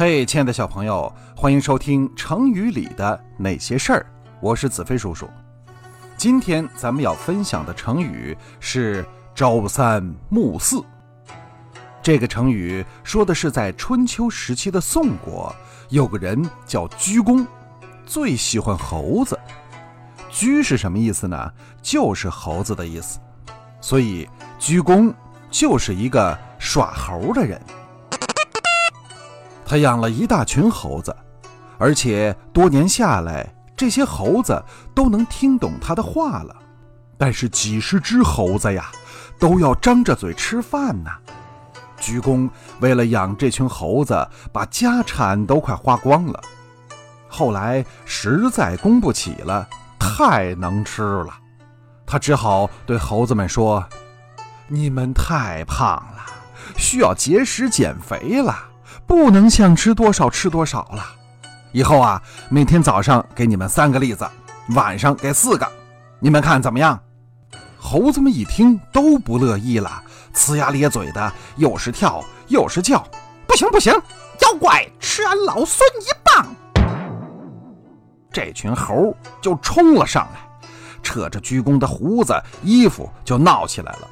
[0.00, 4.06] 嘿，亲爱的小朋友，欢迎收听成语里的那些事儿。
[4.40, 5.28] 我是子飞叔叔。
[6.16, 10.80] 今天咱们要分享的成语是“朝三暮四”。
[12.00, 15.52] 这个成语说的是在春秋时期的宋国，
[15.88, 17.44] 有个人叫鞠躬，
[18.06, 19.36] 最喜欢猴子。
[20.30, 21.52] 鞠是什么意思呢？
[21.82, 23.18] 就是猴子的意思。
[23.80, 24.28] 所以
[24.60, 25.12] 鞠躬
[25.50, 27.60] 就是一个耍猴的人。
[29.68, 31.14] 他养了一大群猴子，
[31.76, 36.56] 而且多年下来，这些猴子都能听懂他的话了。
[37.18, 38.90] 但是几十只猴子呀，
[39.38, 41.10] 都要张着嘴吃饭呢。
[42.00, 42.48] 鞠躬
[42.80, 46.40] 为了养这群猴子，把家产都快花光了。
[47.28, 51.34] 后来实在供不起了，太能吃了，
[52.06, 53.86] 他只好对猴子们说
[54.66, 56.24] ：“你们太胖了，
[56.78, 58.64] 需要节食减肥了。”
[59.08, 61.02] 不能想吃多少吃多少了，
[61.72, 64.28] 以后啊，每天早上给你们三个栗子，
[64.74, 65.66] 晚上给四个，
[66.20, 67.00] 你们看怎么样？
[67.78, 70.02] 猴子们一听都不乐意了，
[70.34, 73.02] 呲牙咧嘴的，又是跳又是叫，
[73.46, 73.90] 不行不行，
[74.42, 76.46] 妖怪吃俺老孙一棒！
[78.30, 80.68] 这群猴就冲了上来，
[81.02, 84.08] 扯着鞠躬的胡子衣服就闹起来了。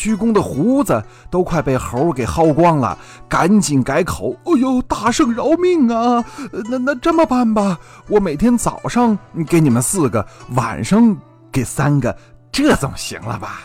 [0.00, 2.96] 鞠躬的胡子都快被猴给薅光了，
[3.28, 6.24] 赶紧改口：“哎呦，大圣饶命啊！
[6.70, 11.14] 那那这么办吧，我每天早上给你们四个，晚上
[11.52, 12.16] 给三个，
[12.50, 13.60] 这总行了吧？”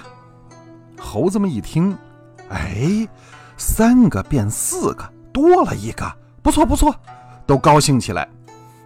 [1.00, 1.98] 猴子们一听，
[2.50, 3.08] 哎，
[3.56, 6.06] 三个变四个，多了一个，
[6.44, 6.94] 不错不错，
[7.46, 8.28] 都高兴起来。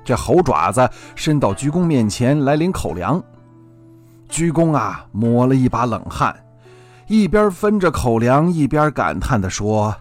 [0.05, 3.19] 这猴爪子伸到鞠躬面前来领口粮，
[4.27, 6.31] 鞠躬啊，抹了一把冷汗。
[7.09, 9.95] 一边分着口粮，一边感叹地说：“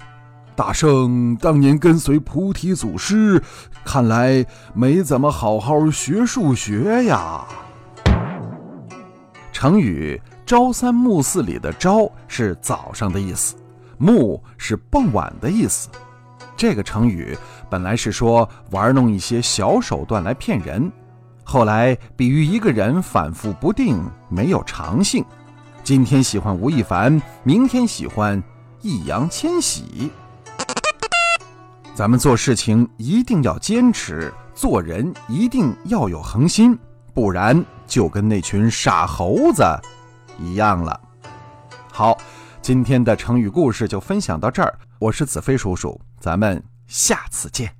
[0.54, 3.42] 大圣当年跟随菩提祖师，
[3.82, 7.46] 看来没怎么好好学数学呀。”
[9.50, 13.56] 成语“朝三暮四”里的“朝”是早上的意思
[13.96, 15.88] ，“暮”是傍晚的意思。
[16.58, 17.34] 这个成语
[17.70, 20.92] 本来是说玩弄一些小手段来骗人，
[21.42, 23.98] 后来比喻一个人反复不定，
[24.28, 25.24] 没有长性。
[25.88, 28.42] 今天喜欢吴亦凡，明天喜欢
[28.82, 30.12] 易烊千玺。
[31.94, 36.78] 咱们做事情一定要坚持，做人一定要有恒心，
[37.14, 39.64] 不然就跟那群傻猴子
[40.38, 41.00] 一样了。
[41.90, 42.18] 好，
[42.60, 47.77] 今天的成语故事就分享到这儿，我是子飞叔叔，咱们下次见。